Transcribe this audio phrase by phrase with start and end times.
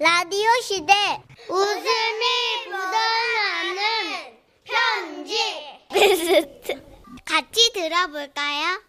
[0.00, 0.92] 라디오 시대
[1.48, 2.24] 웃음이
[2.70, 3.82] 묻어나는
[4.64, 5.36] 편지
[7.24, 8.80] 같이 들어볼까요?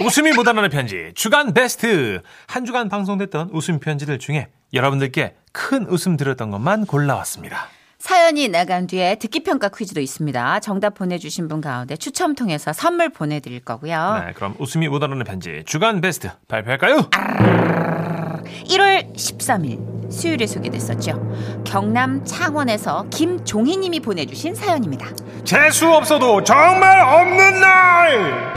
[0.00, 6.50] 웃음이 묻어나는 편지 주간 베스트 한 주간 방송됐던 웃음 편지들 중에 여러분들께 큰 웃음 들었던
[6.50, 7.68] 것만 골라왔습니다.
[7.98, 10.60] 사연이 나간 뒤에 듣기 평가 퀴즈도 있습니다.
[10.60, 14.24] 정답 보내주신 분 가운데 추첨 통해서 선물 보내드릴 거고요.
[14.26, 17.08] 네, 그럼 웃음이 묻어나는 편지 주간 베스트 발표할까요?
[18.66, 21.62] 1월 13일 수요일에 소개됐었죠.
[21.64, 25.08] 경남 창원에서 김종희님이 보내주신 사연입니다.
[25.44, 28.54] 재수 없어도 정말 없는 날.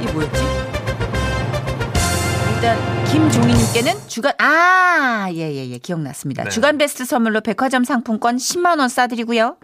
[0.00, 0.42] 이게 뭐였지?
[2.54, 6.44] 일단 김종희님께는 주간 아 예예예 기억났습니다.
[6.44, 6.50] 네.
[6.50, 9.56] 주간 베스트 선물로 백화점 상품권 10만 원 싸드리고요.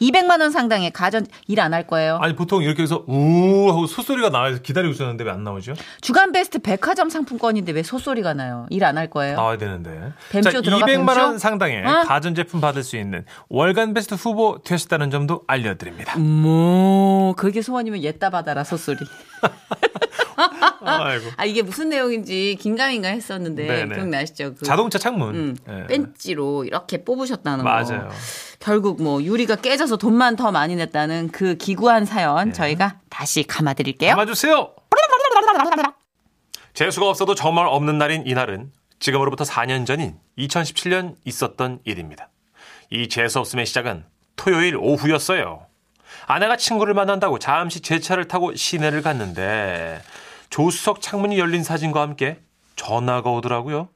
[0.00, 2.18] 200만 원 상당의 가전 일 안 할 거예요.
[2.22, 5.74] 아니 보통 이렇게 해서 우 하고 소소리가 나와서 기다리고 있었는데 왜 안 나오죠?
[6.00, 8.66] 주간 베스트 백화점 상품권인데 왜 소소리가 나요?
[8.70, 9.36] 일 안 할 거예요.
[9.36, 10.12] 나와야 되는데.
[10.30, 11.38] 뱀쇼 자, 들어가, 200만 원 뱀쇼?
[11.38, 12.02] 상당의 어?
[12.06, 16.18] 가전 제품 받을 수 있는 월간 베스트 후보 되셨다는 점도 알려드립니다.
[16.18, 18.98] 뭐 그게 소원이면 옛다 받아라 소소리.
[20.80, 21.26] 아이고.
[21.36, 23.94] 아 이게 무슨 내용인지 긴가민가 했었는데 네네.
[23.94, 24.54] 기억나시죠?
[24.54, 25.34] 그, 자동차 창문.
[25.34, 25.86] 음, 예.
[25.86, 27.70] 벤치로 이렇게 뽑으셨다는 거.
[27.70, 28.08] 맞아요.
[28.58, 32.52] 결국 뭐 유리가 깨져서 돈만 더 많이 냈다는 그 기구한 사연 네.
[32.52, 34.10] 저희가 다시 감아드릴게요.
[34.10, 34.74] 담아주세요.
[36.74, 42.28] 재수가 없어도 정말 없는 날인 이날은 지금으로부터 4년 전인 2017년 있었던 일입니다.
[42.90, 44.04] 이 재수 없음의 시작은
[44.36, 45.66] 토요일 오후였어요.
[46.26, 50.02] 아내가 친구를 만난다고 잠시 제 차를 타고 시내를 갔는데
[50.50, 52.40] 조수석 창문이 열린 사진과 함께
[52.76, 53.88] 전화가 오더라고요.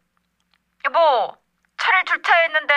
[0.84, 1.36] 여보,
[2.02, 2.74] 차를 주차했는데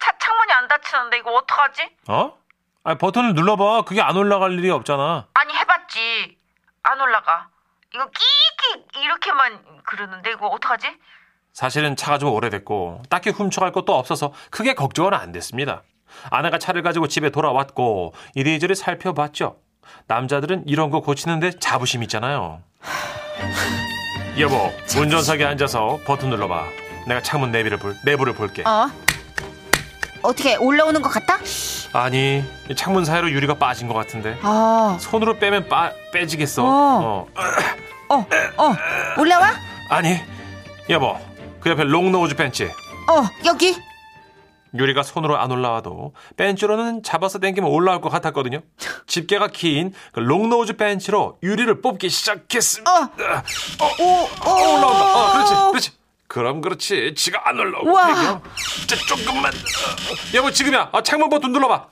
[0.00, 1.90] 차 창문이 안 닫히는데 이거 어떡하지?
[2.08, 2.38] 어?
[2.84, 3.82] 아 버튼을 눌러봐.
[3.82, 5.26] 그게 안 올라갈 일이 없잖아.
[5.34, 6.38] 아니 해봤지.
[6.84, 7.48] 안 올라가.
[7.94, 10.86] 이거 끼끼 이렇게만 그러는데 이거 어떡하지?
[11.52, 15.82] 사실은 차가 좀 오래됐고 딱히 훔쳐갈 것도 없어서 크게 걱정은 안 됐습니다.
[16.30, 19.58] 아내가 차를 가지고 집에 돌아왔고 이리저리 살펴봤죠.
[20.06, 22.62] 남자들은 이런 거 고치는데 자부심 있잖아요.
[24.38, 24.54] 여보,
[24.96, 26.87] 운전석에 앉아서 버튼 눌러봐.
[27.08, 28.62] 내가 창문 내비를 볼, 내부를 볼게.
[28.66, 28.90] 어?
[30.22, 31.38] 어떻게 올라오는 것 같다?
[31.92, 34.38] 아니, 이 창문 사이로 유리가 빠진 것 같은데.
[34.42, 36.62] 아, 손으로 빼면 빠, 빼지겠어.
[36.64, 37.26] 어.
[37.34, 37.46] 어.
[38.10, 38.26] 어,
[38.56, 38.74] 어,
[39.18, 39.52] 올라와?
[39.90, 40.16] 아니,
[40.90, 41.16] 여보,
[41.60, 42.64] 그 옆에 롱노우즈 벤치.
[42.64, 43.76] 어, 여기.
[44.74, 48.60] 유리가 손으로 안 올라와도 벤치로는 잡아서 당기면 올라올 것 같았거든요.
[49.06, 52.90] 집게가 긴 그 롱노우즈 벤치로 유리를 뽑기 시작했습니다.
[52.92, 53.02] 어.
[53.80, 55.14] 어, 어, 어, 올라온다.
[55.14, 55.97] 어, 그렇지, 그렇지.
[56.28, 57.14] 그럼 그렇지.
[57.16, 57.90] 지가 안 올라오고.
[57.90, 58.42] 되겨.
[58.76, 59.46] 진짜 조금만.
[59.46, 60.16] 어, 어.
[60.34, 60.90] 여보 지금이야.
[60.92, 61.74] 어, 창문 버튼 눌러봐.
[61.74, 61.88] 어,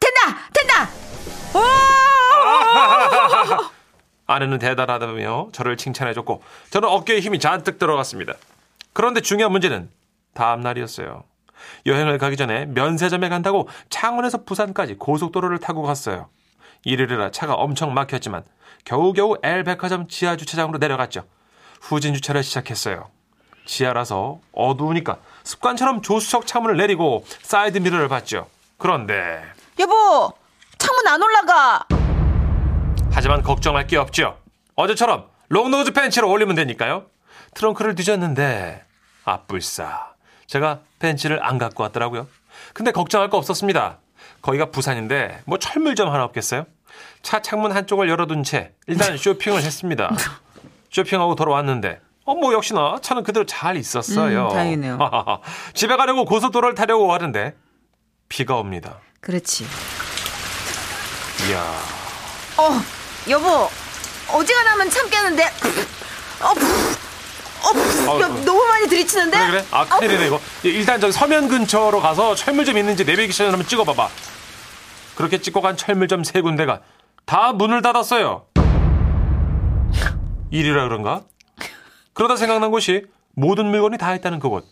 [0.00, 0.90] 된다, 된다.
[4.26, 8.34] 아내는 대단하다며 저를 칭찬해줬고 저는 어깨에 힘이 잔뜩 들어갔습니다.
[8.92, 9.90] 그런데 중요한 문제는
[10.34, 11.24] 다음 날이었어요.
[11.86, 16.28] 여행을 가기 전에 면세점에 간다고 창원에서 부산까지 고속도로를 타고 갔어요.
[16.84, 18.44] 이르르라 차가 엄청 막혔지만
[18.84, 21.24] 겨우겨우 L백화점 지하 주차장으로 내려갔죠.
[21.80, 23.10] 후진 주차를 시작했어요.
[23.66, 28.48] 지하라서 어두우니까 습관처럼 조수석 창문을 내리고 사이드 미러를 봤죠.
[28.78, 29.42] 그런데
[29.78, 30.32] 여보,
[30.78, 31.86] 창문 안 올라가.
[33.12, 34.38] 하지만 걱정할 게 없죠.
[34.76, 37.06] 어제처럼 long nose 펜치로 올리면 되니까요.
[37.54, 38.84] 트렁크를 뒤졌는데
[39.24, 40.14] 아뿔싸.
[40.46, 42.26] 제가 펜치를 안 갖고 왔더라고요.
[42.72, 43.98] 근데 걱정할 거 없었습니다.
[44.42, 46.66] 거기가 부산인데 뭐 철물점 하나 없겠어요?
[47.22, 50.10] 차 창문 한쪽을 열어둔 채 일단 쇼핑을 했습니다.
[50.98, 54.46] 쇼핑하고 돌아왔는데 어 뭐 역시나 차는 그대로 잘 있었어요.
[54.46, 54.98] 음, 다행이네요.
[55.74, 57.54] 집에 가려고 고속도로를 타려고 하는데
[58.30, 58.98] 비가 옵니다.
[59.20, 59.66] 그렇지.
[61.50, 61.60] 이야.
[62.56, 62.80] 어,
[63.28, 63.68] 여보,
[64.32, 65.44] 어지간하면 참겠는데.
[66.40, 68.28] 어, 어, 어, 야, 어.
[68.44, 69.36] 너무 많이 들이치는데?
[69.38, 69.64] 그래 그래?
[69.70, 74.08] 아 큰일이네 이거 일단 저기 서면 근처로 가서 철물점 있는지 내비게이션 한번 찍어봐봐
[75.16, 76.80] 그렇게 찍고 간 철물점 세 군데가
[77.24, 78.44] 다 문을 닫았어요
[80.54, 81.22] 일이라 그런가?
[82.12, 84.70] 그러다 생각난 곳이 모든 물건이 다 있다는 그곳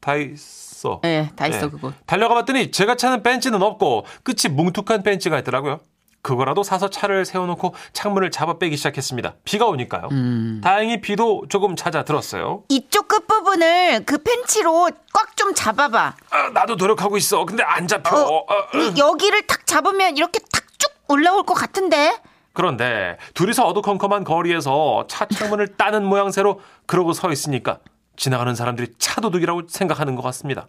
[0.00, 1.68] 다 있어 네, 다 있어, 네.
[1.70, 1.92] 그거.
[2.06, 5.80] 달려가 봤더니 제가 차는 벤치는 없고 끝이 뭉툭한 벤치가 있더라고요
[6.22, 10.60] 그거라도 사서 차를 세워놓고 창문을 잡아 빼기 시작했습니다 비가 오니까요 음.
[10.64, 16.16] 다행히 비도 조금 잦아들었어요 이쪽 끝부분을 그 펜치로 꽉 좀 잡아봐.
[16.30, 17.44] 아, 나도 노력하고 있어.
[17.44, 18.16] 근데 안 잡혀.
[18.16, 18.78] 어, 어, 어.
[18.78, 22.18] 이- 여기를 탁 잡으면 이렇게 탁 쭉 올라올 것 같은데?
[22.56, 27.80] 그런데 둘이서 어두컴컴한 거리에서 차 창문을 따는 모양새로 그러고 서 있으니까
[28.16, 30.66] 지나가는 사람들이 차도둑이라고 생각하는 것 같습니다.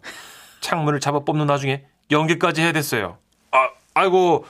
[0.60, 3.16] 창문을 잡아 뽑는 와중에 연기까지 해야 됐어요.
[3.52, 4.44] 아, 아이고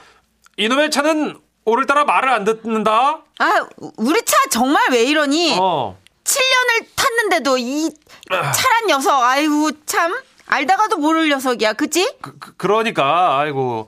[0.57, 3.21] 이놈의 차는 오늘따라 말을 안 듣는다.
[3.39, 5.57] 아, 우리 차 정말 왜 이러니?
[5.57, 7.89] 어, 7년을 탔는데 탔는데도 이
[8.29, 10.15] 차란 녀석, 아이고, 참.
[10.47, 12.11] 알다가도 모를 녀석이야, 그치?
[12.21, 13.87] 그, 그, 그러니까 아이고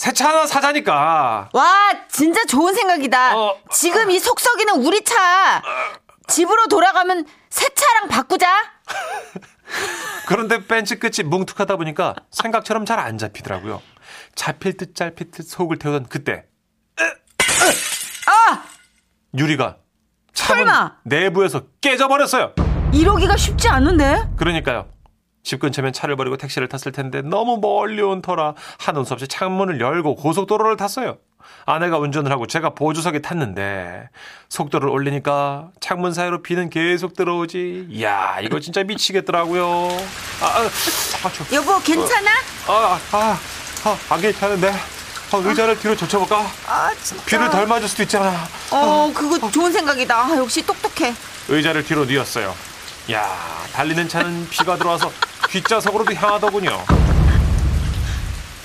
[0.00, 1.50] 새 차 하나 사자니까.
[1.52, 3.36] 와, 진짜 좋은 생각이다.
[3.36, 3.54] 어.
[3.70, 5.62] 지금 이 속썩이는 우리 차.
[6.26, 8.48] 집으로 돌아가면 새 차랑 바꾸자.
[10.26, 13.82] 그런데 벤치 끝이 뭉툭하다 보니까 생각처럼 잘 안 잡히더라고요.
[14.34, 16.44] 잡힐 듯 짧힐 듯 속을 태우던 그때.
[18.26, 18.62] 아!
[19.36, 19.76] 유리가
[20.32, 20.66] 차문!
[21.04, 22.54] 내부에서 깨져버렸어요.
[22.94, 24.30] 이러기가 쉽지 않은데?
[24.38, 24.88] 그러니까요.
[25.42, 29.80] 집 근처면 차를 버리고 택시를 탔을 텐데 너무 멀리 온 터라 하는 수 없이 창문을
[29.80, 31.18] 열고 고속도로를 탔어요.
[31.66, 34.08] 아내가 운전을 하고 제가 보조석에 tas는데
[34.48, 37.86] 속도를 올리니까 창문 사이로 비는 계속 들어오지.
[37.90, 39.66] 이야 이거 진짜 미치겠더라고요.
[40.42, 40.60] 아, 아,
[41.24, 42.30] 아, 저, 여보, 괜찮아?
[42.68, 43.38] 아, 아,
[43.84, 44.70] 아, 안 괜찮은데.
[45.32, 46.44] 아, 의자를 뒤로 젖혀볼까?
[46.66, 47.24] 아, 진짜.
[47.24, 48.32] 비를 덜 맞을 수도 있잖아.
[48.72, 50.16] 어, 그거 좋은 생각이다.
[50.16, 51.14] 아, 역시 똑똑해.
[51.48, 52.54] 의자를 뒤로 뉘었어요.
[53.12, 53.26] 야
[53.72, 55.10] 달리는 차는 비가 들어와서
[55.50, 56.84] 뒷좌석으로도 향하더군요.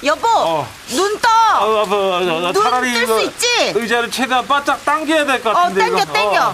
[0.04, 0.68] 여보, 어.
[0.90, 1.30] 눈 떠.
[1.30, 2.20] 아, 아,
[2.52, 3.48] 눈 차라리 뜰수 이거 있지?
[3.76, 5.82] 의자를 최대한 바짝 당겨야 될 것 같은데.
[5.82, 6.14] 어, 당겨, 이거.
[6.14, 6.54] 당겨.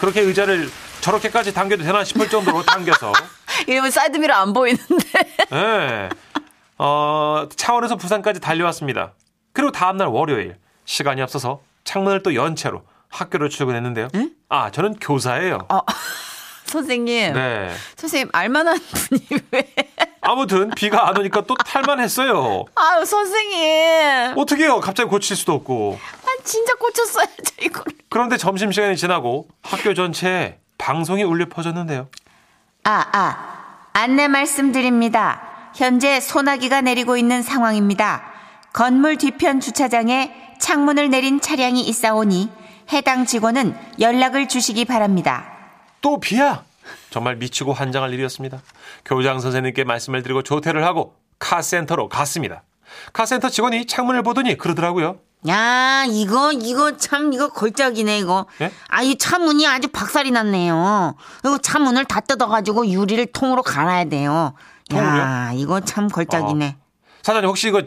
[0.00, 0.70] 그렇게 의자를
[1.00, 3.12] 저렇게까지 당겨도 되나 싶을 정도로 당겨서.
[3.68, 5.04] 이러면 사이드미러 안 보이는데.
[5.52, 6.08] 예.
[6.78, 9.12] 어, 창원에서 부산까지 달려왔습니다.
[9.52, 14.08] 그리고 다음날 월요일 시간이 없어서 창문을 또 연 채로 학교를 출근했는데요.
[14.16, 14.30] 응?
[14.48, 15.66] 아, 저는 교사예요.
[15.68, 15.80] 어,
[16.68, 17.32] 선생님.
[17.32, 17.70] 네.
[17.96, 18.78] 선생님, 알만한
[19.08, 19.74] 분이 왜.
[20.20, 22.64] 아무튼 비가 안 오니까 또 탈만했어요.
[22.74, 24.34] 아유, 선생님.
[24.36, 24.80] 어떻게요?
[24.80, 25.98] 갑자기 고칠 수도 없고.
[26.24, 27.84] 아, 진짜 고쳤어야죠, 이걸.
[28.10, 32.08] 그런데 점심 시간이 지나고 학교 전체에 방송이 울려 퍼졌는데요.
[32.84, 33.54] 아, 아.
[33.92, 35.42] 안내 말씀드립니다.
[35.74, 38.22] 현재 소나기가 내리고 있는 상황입니다.
[38.72, 42.50] 건물 뒤편 주차장에 창문을 내린 차량이 있사오니
[42.92, 45.57] 해당 직원은 연락을 주시기 바랍니다.
[46.00, 46.64] 또 비야!
[47.10, 48.60] 정말 미치고 환장할 일이었습니다.
[49.04, 52.62] 교장 선생님께 말씀을 드리고 조퇴를 하고 카센터로 갔습니다.
[53.12, 55.18] 카센터 직원이 창문을 보더니 그러더라고요.
[55.48, 58.46] 야, 이거, 이거 참, 이거 걸작이네, 이거.
[58.60, 58.72] 예?
[58.88, 61.14] 아, 이 차문이 아주 박살이 났네요.
[61.40, 64.54] 이거 차문을 다 뜯어가지고 유리를 통으로 갈아야 돼요.
[64.90, 65.20] 통으로요?
[65.20, 66.76] 야, 이거 참 걸작이네.
[67.22, 67.82] 사장님 혹시 이거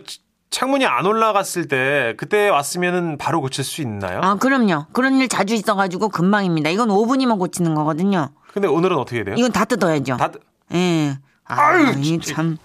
[0.52, 4.20] 창문이 안 올라갔을 때 그때 왔으면 바로 고칠 수 있나요?
[4.22, 4.88] 아, 그럼요.
[4.92, 6.70] 그런 일 자주 있어가지고 금방입니다.
[6.70, 8.30] 이건 5분이면 고치는 거거든요.
[8.54, 9.36] 근데 오늘은 어떻게 돼요?
[9.38, 10.18] 이건 다 뜯어야죠.
[10.18, 10.30] 다,
[10.74, 11.18] 예.
[11.46, 12.36] 아, 아유, 이 진짜.
[12.36, 12.58] 참.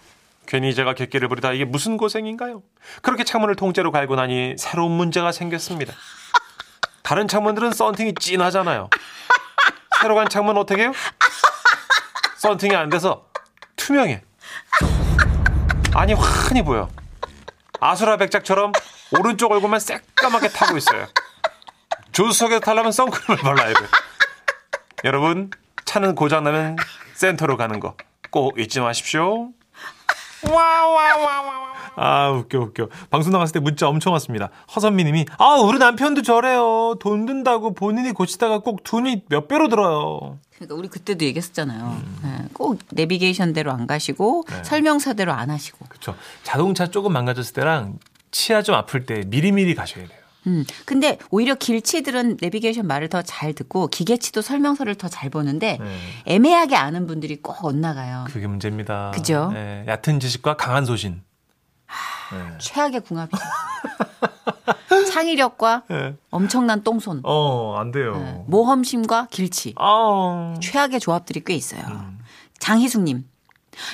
[0.47, 2.63] 괜히 제가 객기를 부리다 이게 무슨 고생인가요?
[3.03, 5.93] 그렇게 창문을 통째로 갈고 나니 새로운 문제가 생겼습니다.
[7.03, 8.91] 다른 창문들은 썬팅이 진하잖아요.
[10.03, 10.93] 새로 간 창문 어떻게 해요?
[12.39, 13.27] 썬팅이 안 돼서
[13.77, 14.23] 투명해.
[15.95, 16.89] 아니 환히 보여.
[17.81, 18.73] 아수라 백작처럼
[19.19, 21.07] 오른쪽 얼굴만 새까맣게 타고 있어요.
[22.13, 23.87] 조수석에서 타려면 선크림을 발라야 돼.
[25.05, 25.51] 여러분
[25.85, 26.77] 차는 고장나면
[27.15, 27.97] 센터로 가는 거
[28.31, 29.49] 꼭 잊지 마십시오.
[31.99, 32.89] 아 웃겨 웃겨.
[33.11, 34.51] 방송 나갔을 때 문자 엄청 왔습니다.
[34.75, 36.95] 허선미님이 아 우리 남편도 저래요.
[37.01, 40.39] 돈 든다고 본인이 고치다가 꼭 돈이 몇 배로 들어요.
[40.55, 41.97] 그러니까 우리 그때도 얘기했었잖아요.
[42.23, 45.87] 네, 꼭 내비게이션대로 안 가시고 설명서대로 안 하시고.
[45.89, 47.99] 그렇죠 자동차 조금 망가졌을 때랑
[48.31, 53.53] 치아 좀 아플 때 미리미리 가셔야 돼요 음, 근데 오히려 길치들은 내비게이션 말을 더 잘
[53.53, 55.99] 듣고 기계치도 설명서를 더 잘 보는데 네.
[56.27, 58.25] 애매하게 아는 분들이 꼭 엇나가요.
[58.29, 59.51] 그게 문제입니다 그죠?
[59.53, 61.23] 네, 얕은 지식과 강한 소신
[62.33, 62.59] 네.
[62.59, 63.43] 최악의 궁합이죠.
[65.13, 66.15] 창의력과 네.
[66.31, 68.17] 엄청난 똥손, 어, 안 돼요.
[68.17, 69.75] 네, 모험심과 길치.
[69.79, 71.83] 아, 최악의 조합들이 꽤 있어요.
[71.89, 72.19] 음.
[72.59, 73.25] 장희숙님.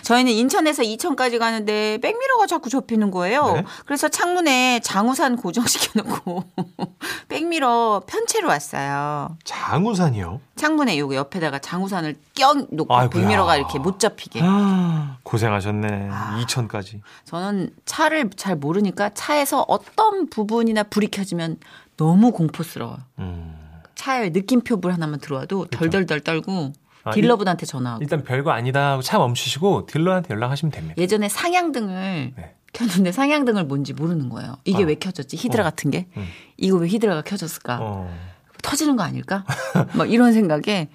[0.03, 3.53] 저희는 인천에서 이천까지 가는데 백미러가 자꾸 접히는 거예요.
[3.55, 3.65] 네?
[3.87, 6.45] 그래서 창문에 장우산 고정시켜 놓고
[7.29, 9.37] 백미러 편채로 왔어요.
[9.45, 10.41] 장우산이요?
[10.57, 13.23] 창문에 요거 옆에다가 장우산을 껴 놓고 아이고야.
[13.23, 14.41] 백미러가 이렇게 못 잡히게.
[14.43, 16.11] 아, 고생하셨네.
[16.45, 17.01] 2천까지.
[17.25, 21.59] 저는 차를 잘 모르니까 차에서 어떤 부분이나 불이 켜지면
[21.97, 22.99] 너무 공포스러워요.
[23.19, 23.59] 음.
[23.95, 26.73] 차에 느낌표 불 하나만 들어와도 덜덜덜 떨고
[27.05, 28.03] 아, 딜러분한테 전화하고.
[28.03, 30.95] 일단 별거 아니다 하고 차 멈추시고 딜러한테 연락하시면 됩니다.
[30.99, 32.55] 예전에 상향등을 네.
[32.73, 34.57] 켰는데 상향등을 뭔지 모르는 거예요.
[34.65, 34.87] 이게 아.
[34.87, 35.37] 왜 켜졌지?
[35.37, 35.65] 히드라 어.
[35.65, 36.07] 같은 게.
[36.17, 36.27] 음.
[36.57, 37.79] 이거 왜 히드라가 켜졌을까?
[37.81, 38.15] 어.
[38.63, 39.45] 터지는 거 아닐까?
[39.95, 40.89] 막 이런 생각에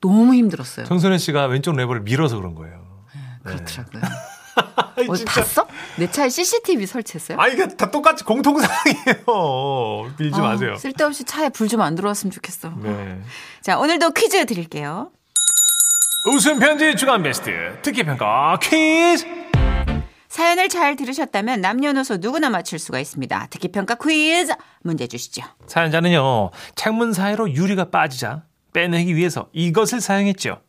[0.00, 0.86] 너무 힘들었어요.
[0.86, 2.82] 정선혜 씨가 왼쪽 레버를 밀어서 그런 거예요.
[3.44, 4.02] 그렇더라고요.
[4.96, 5.66] 아이, 어, 봤어?
[5.96, 7.38] 내 차에 CCTV 설치했어요?
[7.40, 10.12] 아, 이게 다 똑같이 공통사항이에요.
[10.18, 10.74] 밀지 어, 마세요.
[10.76, 12.74] 쓸데없이 차에 불 좀 안 들어왔으면 좋겠어.
[12.82, 13.20] 네.
[13.62, 15.10] 자, 오늘도 퀴즈 드릴게요.
[16.24, 17.50] 웃음 편지 주간 베스트
[17.82, 19.26] 특기 평가 퀴즈.
[20.28, 23.48] 사연을 잘 들으셨다면 남녀노소 누구나 맞출 수가 있습니다.
[23.50, 24.52] 특기 평가 퀴즈
[24.82, 25.42] 문제 주시죠.
[25.66, 30.60] 사연자는요 창문 사이로 유리가 빠지자 빼내기 위해서 이것을 사용했죠.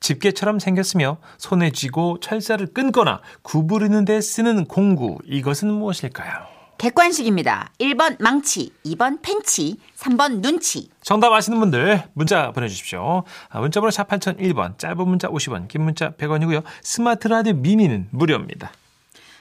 [0.00, 5.18] 집게처럼 생겼으며 손에 쥐고 철사를 끊거나 구부리는 데 쓰는 공구.
[5.24, 6.51] 이것은 무엇일까요?
[6.82, 7.70] 객관식입니다.
[7.78, 10.90] 1번 망치, 2번 펜치, 3번 눈치.
[11.00, 13.22] 정답 아시는 분들 문자 보내주십시오.
[13.50, 16.64] 아, 문자번호 샵 8001번, 짧은 문자 50원, 긴 문자 100원이고요.
[16.82, 18.72] 스마트 라디오 미니는 무료입니다.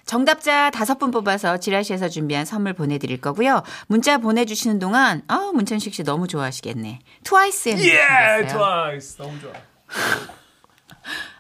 [0.05, 3.63] 정답자 다섯 분 뽑아서 지라시에서 준비한 선물 보내드릴 거고요.
[3.87, 6.99] 문자 보내주시는 동안 아 문천식 씨 너무 좋아하시겠네.
[7.23, 8.47] 트와이스의 노래 준비했어요.
[8.49, 9.53] 트와이스 너무 좋아.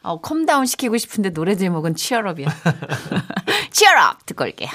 [0.01, 2.47] 어, calm down 시키고 싶은데 노래 제목은 Cheer Up이야.
[3.69, 4.69] Cheer Up 듣고 올게요.